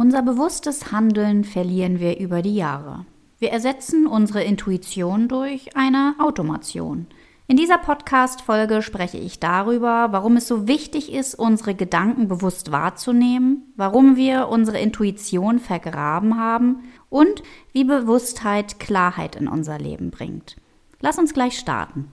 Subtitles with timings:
[0.00, 3.04] Unser bewusstes Handeln verlieren wir über die Jahre.
[3.40, 7.08] Wir ersetzen unsere Intuition durch eine Automation.
[7.48, 13.72] In dieser Podcast-Folge spreche ich darüber, warum es so wichtig ist, unsere Gedanken bewusst wahrzunehmen,
[13.74, 17.42] warum wir unsere Intuition vergraben haben und
[17.72, 20.54] wie Bewusstheit Klarheit in unser Leben bringt.
[21.00, 22.12] Lass uns gleich starten.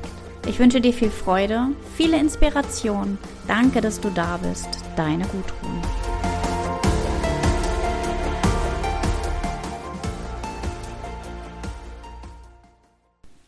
[0.51, 3.17] Ich wünsche dir viel Freude, viele Inspiration.
[3.47, 4.67] Danke, dass du da bist.
[4.97, 5.81] Deine Gudrun.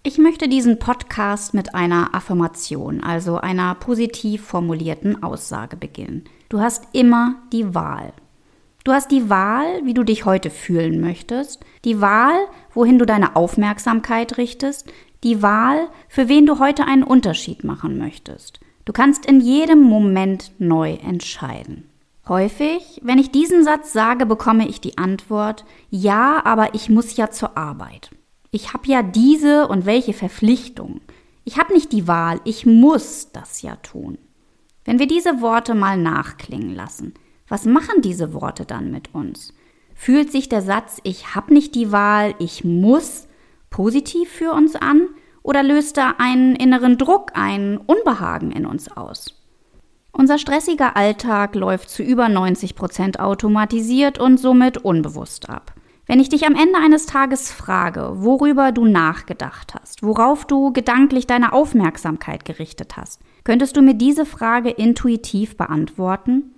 [0.03, 6.23] Ich möchte diesen Podcast mit einer Affirmation, also einer positiv formulierten Aussage beginnen.
[6.47, 8.13] Du hast immer die Wahl.
[8.83, 12.35] Du hast die Wahl, wie du dich heute fühlen möchtest, die Wahl,
[12.73, 14.91] wohin du deine Aufmerksamkeit richtest,
[15.23, 18.59] die Wahl, für wen du heute einen Unterschied machen möchtest.
[18.83, 21.89] Du kannst in jedem Moment neu entscheiden.
[22.27, 27.29] Häufig, wenn ich diesen Satz sage, bekomme ich die Antwort, ja, aber ich muss ja
[27.31, 28.11] zur Arbeit.
[28.51, 30.99] Ich habe ja diese und welche Verpflichtung.
[31.45, 34.17] Ich habe nicht die Wahl, ich muss das ja tun.
[34.83, 37.13] Wenn wir diese Worte mal nachklingen lassen,
[37.47, 39.53] was machen diese Worte dann mit uns?
[39.95, 43.27] Fühlt sich der Satz, ich habe nicht die Wahl, ich muss
[43.69, 45.07] positiv für uns an
[45.43, 49.39] oder löst er einen inneren Druck, ein Unbehagen in uns aus?
[50.11, 55.73] Unser stressiger Alltag läuft zu über 90 Prozent automatisiert und somit unbewusst ab.
[56.05, 61.27] Wenn ich dich am Ende eines Tages frage, worüber du nachgedacht hast, worauf du gedanklich
[61.27, 66.52] deine Aufmerksamkeit gerichtet hast, könntest du mir diese Frage intuitiv beantworten?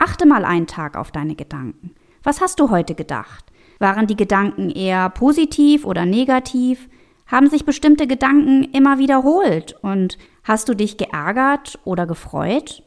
[0.00, 1.94] Achte mal einen Tag auf deine Gedanken.
[2.22, 3.44] Was hast du heute gedacht?
[3.78, 6.88] Waren die Gedanken eher positiv oder negativ?
[7.26, 9.74] Haben sich bestimmte Gedanken immer wiederholt?
[9.82, 12.82] Und hast du dich geärgert oder gefreut?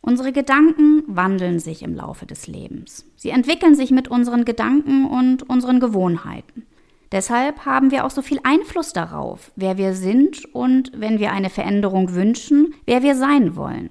[0.00, 3.04] Unsere Gedanken wandeln sich im Laufe des Lebens.
[3.16, 6.66] Sie entwickeln sich mit unseren Gedanken und unseren Gewohnheiten.
[7.10, 11.50] Deshalb haben wir auch so viel Einfluss darauf, wer wir sind und, wenn wir eine
[11.50, 13.90] Veränderung wünschen, wer wir sein wollen.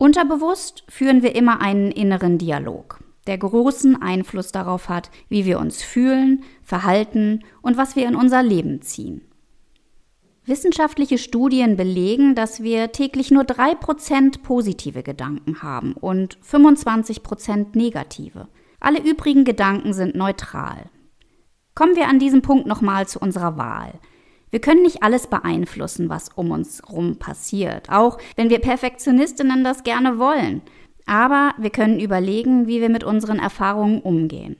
[0.00, 5.82] Unterbewusst führen wir immer einen inneren Dialog der großen Einfluss darauf hat, wie wir uns
[5.82, 9.20] fühlen, verhalten und was wir in unser Leben ziehen.
[10.46, 18.48] Wissenschaftliche Studien belegen, dass wir täglich nur 3% positive Gedanken haben und 25% negative.
[18.80, 20.88] Alle übrigen Gedanken sind neutral.
[21.74, 24.00] Kommen wir an diesem Punkt nochmal zu unserer Wahl.
[24.50, 29.84] Wir können nicht alles beeinflussen, was um uns herum passiert, auch wenn wir Perfektionistinnen das
[29.84, 30.62] gerne wollen.
[31.06, 34.56] Aber wir können überlegen, wie wir mit unseren Erfahrungen umgehen.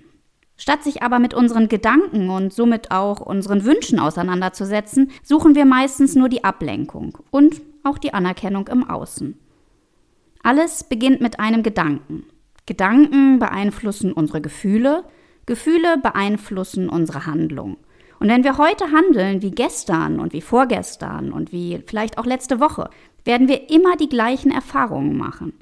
[0.57, 6.15] Statt sich aber mit unseren Gedanken und somit auch unseren Wünschen auseinanderzusetzen, suchen wir meistens
[6.15, 9.39] nur die Ablenkung und auch die Anerkennung im Außen.
[10.43, 12.25] Alles beginnt mit einem Gedanken.
[12.67, 15.05] Gedanken beeinflussen unsere Gefühle,
[15.47, 17.79] Gefühle beeinflussen unsere Handlung.
[18.21, 22.61] Und wenn wir heute handeln wie gestern und wie vorgestern und wie vielleicht auch letzte
[22.61, 22.91] Woche,
[23.25, 25.55] werden wir immer die gleichen Erfahrungen machen.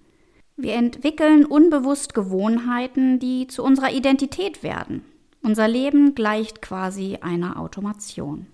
[0.57, 5.05] Wir entwickeln unbewusst Gewohnheiten, die zu unserer Identität werden.
[5.41, 8.49] Unser Leben gleicht quasi einer Automation.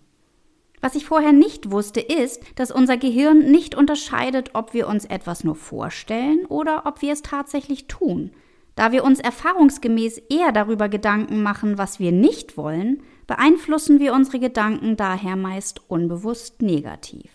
[0.83, 5.45] Was ich vorher nicht wusste, ist, dass unser Gehirn nicht unterscheidet, ob wir uns etwas
[5.45, 8.33] nur vorstellen oder ob wir es tatsächlich tun.
[8.77, 14.39] Da wir uns erfahrungsgemäß eher darüber Gedanken machen, was wir nicht wollen, beeinflussen wir unsere
[14.39, 17.31] Gedanken daher meist unbewusst negativ.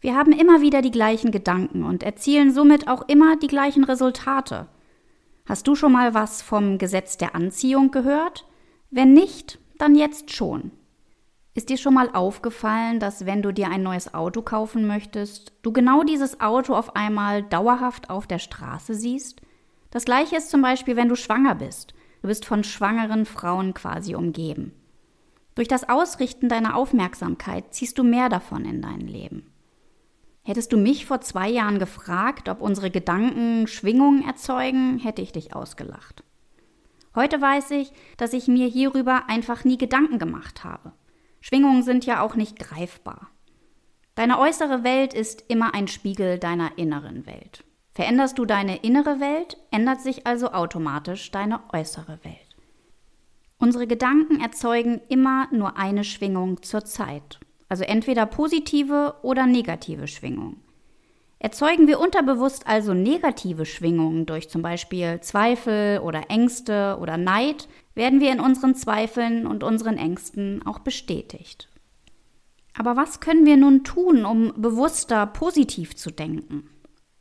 [0.00, 4.66] Wir haben immer wieder die gleichen Gedanken und erzielen somit auch immer die gleichen Resultate.
[5.46, 8.46] Hast du schon mal was vom Gesetz der Anziehung gehört?
[8.90, 10.72] Wenn nicht, dann jetzt schon.
[11.54, 15.72] Ist dir schon mal aufgefallen, dass wenn du dir ein neues Auto kaufen möchtest, du
[15.72, 19.42] genau dieses Auto auf einmal dauerhaft auf der Straße siehst?
[19.90, 21.94] Das gleiche ist zum Beispiel, wenn du schwanger bist.
[22.22, 24.72] Du bist von schwangeren Frauen quasi umgeben.
[25.54, 29.52] Durch das Ausrichten deiner Aufmerksamkeit ziehst du mehr davon in dein Leben.
[30.44, 35.54] Hättest du mich vor zwei Jahren gefragt, ob unsere Gedanken Schwingungen erzeugen, hätte ich dich
[35.54, 36.24] ausgelacht.
[37.14, 40.92] Heute weiß ich, dass ich mir hierüber einfach nie Gedanken gemacht habe.
[41.40, 43.28] Schwingungen sind ja auch nicht greifbar.
[44.14, 47.64] Deine äußere Welt ist immer ein Spiegel deiner inneren Welt.
[47.94, 52.51] Veränderst du deine innere Welt, ändert sich also automatisch deine äußere Welt.
[53.62, 57.38] Unsere Gedanken erzeugen immer nur eine Schwingung zur Zeit,
[57.68, 60.60] also entweder positive oder negative Schwingungen.
[61.38, 68.18] Erzeugen wir unterbewusst also negative Schwingungen durch zum Beispiel Zweifel oder Ängste oder Neid, werden
[68.18, 71.68] wir in unseren Zweifeln und unseren Ängsten auch bestätigt.
[72.76, 76.68] Aber was können wir nun tun, um bewusster positiv zu denken?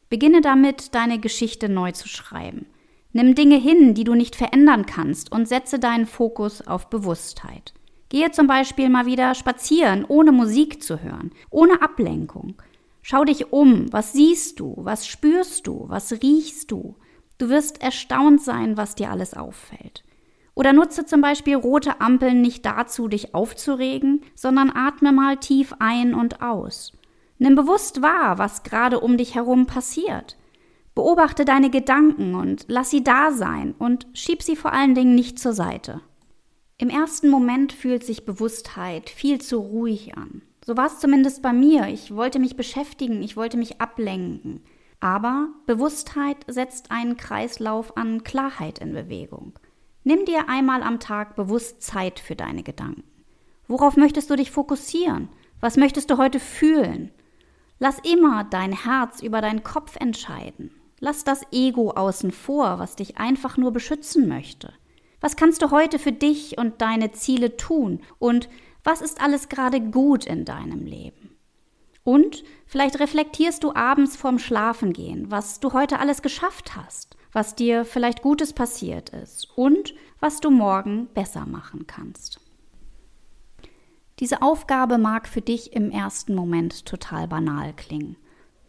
[0.10, 2.66] Beginne damit, deine Geschichte neu zu schreiben.
[3.14, 7.74] Nimm Dinge hin, die du nicht verändern kannst, und setze deinen Fokus auf Bewusstheit.
[8.10, 12.56] Gehe zum Beispiel mal wieder spazieren, ohne Musik zu hören, ohne Ablenkung.
[13.02, 16.96] Schau dich um, was siehst du, was spürst du, was riechst du.
[17.38, 20.04] Du wirst erstaunt sein, was dir alles auffällt.
[20.54, 26.14] Oder nutze zum Beispiel rote Ampeln nicht dazu, dich aufzuregen, sondern atme mal tief ein
[26.14, 26.92] und aus.
[27.40, 30.38] Nimm bewusst wahr, was gerade um dich herum passiert.
[30.94, 35.40] Beobachte deine Gedanken und lass sie da sein und schieb sie vor allen Dingen nicht
[35.40, 36.02] zur Seite.
[36.78, 40.42] Im ersten Moment fühlt sich Bewusstheit viel zu ruhig an.
[40.66, 41.88] So war es zumindest bei mir.
[41.88, 44.62] Ich wollte mich beschäftigen, ich wollte mich ablenken.
[45.00, 49.54] Aber Bewusstheit setzt einen Kreislauf an Klarheit in Bewegung.
[50.04, 53.04] Nimm dir einmal am Tag bewusst Zeit für deine Gedanken.
[53.68, 55.30] Worauf möchtest du dich fokussieren?
[55.60, 57.12] Was möchtest du heute fühlen?
[57.80, 60.72] Lass immer dein Herz über deinen Kopf entscheiden.
[61.02, 64.72] Lass das Ego außen vor, was dich einfach nur beschützen möchte.
[65.20, 68.00] Was kannst du heute für dich und deine Ziele tun?
[68.20, 68.48] Und
[68.86, 71.36] was ist alles gerade gut in deinem Leben?
[72.06, 77.86] Und vielleicht reflektierst du abends vorm Schlafengehen, was du heute alles geschafft hast was dir
[77.86, 82.40] vielleicht Gutes passiert ist und was du morgen besser machen kannst.
[84.20, 88.18] Diese Aufgabe mag für dich im ersten Moment total banal klingen.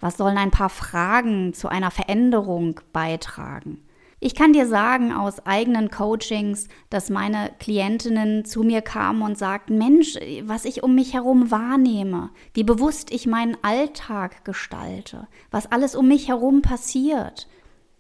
[0.02, 3.78] Was sollen ein paar Fragen zu einer Veränderung beitragen?
[4.19, 9.78] Ich kann dir sagen aus eigenen Coachings, dass meine Klientinnen zu mir kamen und sagten,
[9.78, 15.94] Mensch, was ich um mich herum wahrnehme, wie bewusst ich meinen Alltag gestalte, was alles
[15.94, 17.46] um mich herum passiert,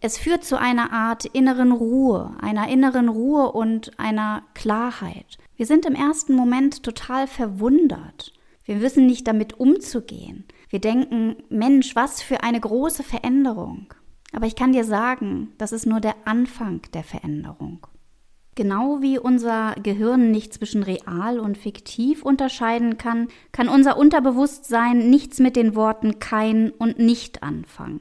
[0.00, 5.38] es führt zu einer Art inneren Ruhe, einer inneren Ruhe und einer Klarheit.
[5.54, 8.32] Wir sind im ersten Moment total verwundert.
[8.64, 10.44] Wir wissen nicht damit umzugehen.
[10.72, 13.92] Wir denken, Mensch, was für eine große Veränderung.
[14.32, 17.86] Aber ich kann dir sagen, das ist nur der Anfang der Veränderung.
[18.54, 25.40] Genau wie unser Gehirn nicht zwischen real und fiktiv unterscheiden kann, kann unser Unterbewusstsein nichts
[25.40, 28.00] mit den Worten kein und nicht anfangen.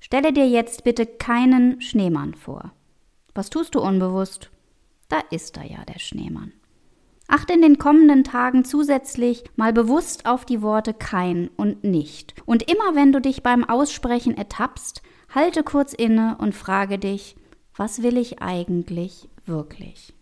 [0.00, 2.72] Stelle dir jetzt bitte keinen Schneemann vor.
[3.32, 4.50] Was tust du unbewusst?
[5.08, 6.52] Da ist da ja der Schneemann.
[7.28, 12.34] Achte in den kommenden Tagen zusätzlich mal bewusst auf die Worte kein und nicht.
[12.46, 15.02] Und immer wenn du dich beim Aussprechen ertappst,
[15.34, 17.36] halte kurz inne und frage dich,
[17.76, 20.14] was will ich eigentlich wirklich?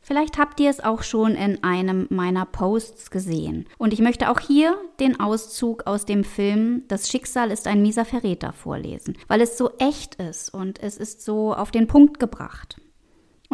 [0.00, 3.66] Vielleicht habt ihr es auch schon in einem meiner Posts gesehen.
[3.78, 8.04] Und ich möchte auch hier den Auszug aus dem Film Das Schicksal ist ein mieser
[8.04, 12.76] Verräter vorlesen, weil es so echt ist und es ist so auf den Punkt gebracht.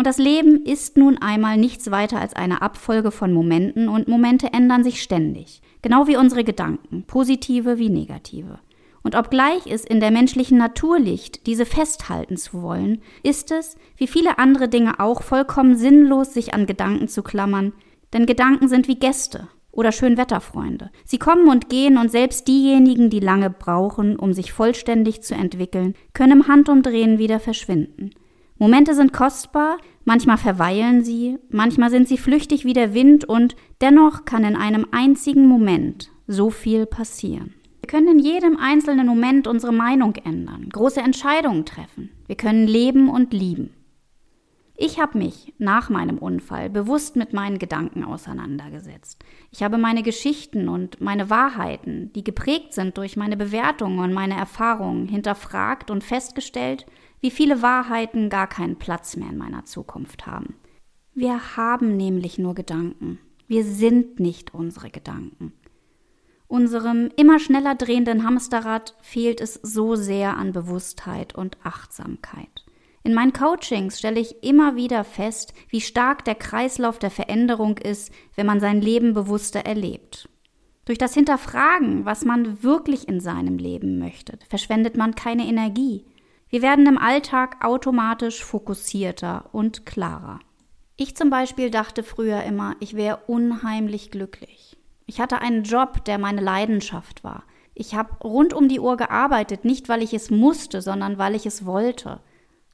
[0.01, 4.51] Und das Leben ist nun einmal nichts weiter als eine Abfolge von Momenten und Momente
[4.51, 5.61] ändern sich ständig.
[5.83, 8.61] Genau wie unsere Gedanken, positive wie negative.
[9.03, 14.07] Und obgleich es in der menschlichen Natur liegt, diese festhalten zu wollen, ist es, wie
[14.07, 17.75] viele andere Dinge auch, vollkommen sinnlos, sich an Gedanken zu klammern,
[18.15, 20.91] denn Gedanken sind wie Gäste oder Schönwetterfreunde.
[21.05, 25.93] Sie kommen und gehen und selbst diejenigen, die lange brauchen, um sich vollständig zu entwickeln,
[26.15, 28.13] können im Handumdrehen wieder verschwinden.
[28.61, 34.25] Momente sind kostbar, manchmal verweilen sie, manchmal sind sie flüchtig wie der Wind und dennoch
[34.25, 37.55] kann in einem einzigen Moment so viel passieren
[37.91, 42.11] können in jedem einzelnen Moment unsere Meinung ändern, große Entscheidungen treffen.
[42.29, 43.75] Wir können leben und lieben.
[44.77, 49.25] Ich habe mich nach meinem Unfall bewusst mit meinen Gedanken auseinandergesetzt.
[49.51, 54.37] Ich habe meine Geschichten und meine Wahrheiten, die geprägt sind durch meine Bewertungen und meine
[54.37, 56.87] Erfahrungen, hinterfragt und festgestellt,
[57.21, 60.55] wie viele Wahrheiten gar keinen Platz mehr in meiner Zukunft haben.
[61.15, 63.19] Wir haben nämlich nur Gedanken.
[63.47, 65.53] Wir sind nicht unsere Gedanken.
[66.47, 72.65] Unserem immer schneller drehenden Hamsterrad fehlt es so sehr an Bewusstheit und Achtsamkeit.
[73.03, 78.13] In meinen Coachings stelle ich immer wieder fest, wie stark der Kreislauf der Veränderung ist,
[78.35, 80.29] wenn man sein Leben bewusster erlebt.
[80.85, 86.05] Durch das Hinterfragen, was man wirklich in seinem Leben möchte, verschwendet man keine Energie.
[86.51, 90.41] Wir werden im Alltag automatisch fokussierter und klarer.
[90.97, 94.77] Ich zum Beispiel dachte früher immer, ich wäre unheimlich glücklich.
[95.07, 97.45] Ich hatte einen Job, der meine Leidenschaft war.
[97.73, 101.47] Ich habe rund um die Uhr gearbeitet, nicht weil ich es musste, sondern weil ich
[101.47, 102.21] es wollte.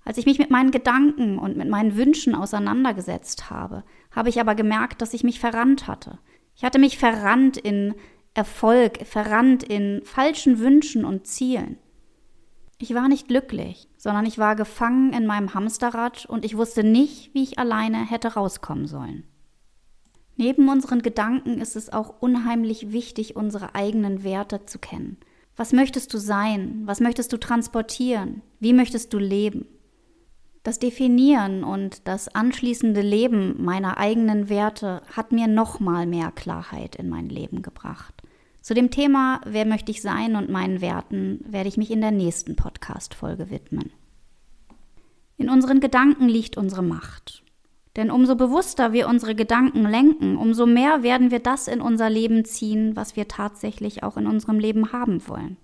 [0.06, 4.54] Als ich mich mit meinen Gedanken und mit meinen Wünschen auseinandergesetzt habe, habe ich aber
[4.54, 6.18] gemerkt, dass ich mich verrannt hatte.
[6.54, 7.94] Ich hatte mich verrannt in
[8.32, 11.78] Erfolg, verrannt in falschen Wünschen und Zielen.
[12.78, 17.32] Ich war nicht glücklich, sondern ich war gefangen in meinem Hamsterrad und ich wusste nicht,
[17.32, 19.24] wie ich alleine hätte rauskommen sollen.
[20.36, 25.16] Neben unseren Gedanken ist es auch unheimlich wichtig, unsere eigenen Werte zu kennen.
[25.56, 26.82] Was möchtest du sein?
[26.84, 28.42] Was möchtest du transportieren?
[28.60, 29.66] Wie möchtest du leben?
[30.62, 37.08] Das Definieren und das anschließende Leben meiner eigenen Werte hat mir nochmal mehr Klarheit in
[37.08, 38.15] mein Leben gebracht.
[38.66, 42.10] Zu dem Thema Wer möchte ich sein und meinen Werten werde ich mich in der
[42.10, 43.92] nächsten Podcast-Folge widmen.
[45.36, 47.44] In unseren Gedanken liegt unsere Macht.
[47.94, 52.44] Denn umso bewusster wir unsere Gedanken lenken, umso mehr werden wir das in unser Leben
[52.44, 55.58] ziehen, was wir tatsächlich auch in unserem Leben haben wollen.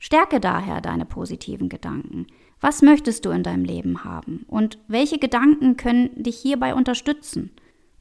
[0.00, 2.26] Stärke daher deine positiven Gedanken.
[2.60, 4.44] Was möchtest du in deinem Leben haben?
[4.48, 7.52] Und welche Gedanken können dich hierbei unterstützen?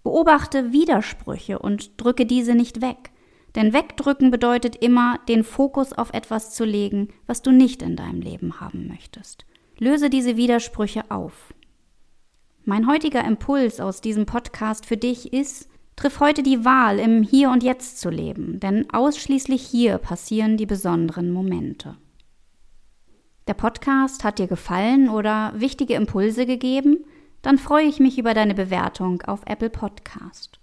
[0.01, 3.11] Beobachte Widersprüche und drücke diese nicht weg.
[3.55, 8.21] Denn wegdrücken bedeutet immer, den Fokus auf etwas zu legen, was du nicht in deinem
[8.21, 9.45] Leben haben möchtest.
[9.77, 11.53] Löse diese Widersprüche auf.
[12.65, 17.49] Mein heutiger Impuls aus diesem Podcast für dich ist, triff heute die Wahl, im Hier
[17.49, 21.97] und Jetzt zu leben, denn ausschließlich hier passieren die besonderen Momente.
[23.47, 27.03] Der Podcast hat dir gefallen oder wichtige Impulse gegeben?
[27.41, 30.58] Dann freue ich mich über deine Bewertung auf Apple Podcast.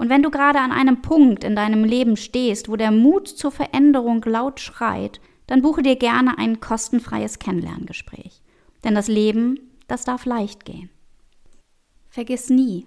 [0.00, 3.50] Und wenn du gerade an einem Punkt in deinem Leben stehst, wo der Mut zur
[3.50, 8.40] Veränderung laut schreit, dann buche dir gerne ein kostenfreies Kennenlerngespräch.
[8.82, 10.88] Denn das Leben, das darf leicht gehen.
[12.08, 12.86] Vergiss nie,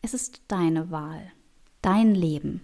[0.00, 1.32] es ist deine Wahl,
[1.82, 2.62] dein Leben.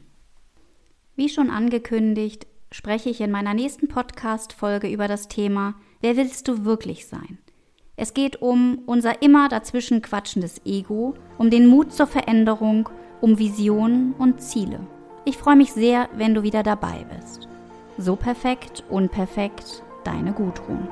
[1.14, 6.64] Wie schon angekündigt, spreche ich in meiner nächsten Podcast-Folge über das Thema Wer willst du
[6.64, 7.37] wirklich sein?
[7.97, 12.88] Es geht um unser immer dazwischen quatschendes Ego, um den Mut zur Veränderung,
[13.20, 14.80] um Visionen und Ziele.
[15.24, 17.48] Ich freue mich sehr, wenn du wieder dabei bist.
[17.98, 20.88] So perfekt, unperfekt, deine Gudrun.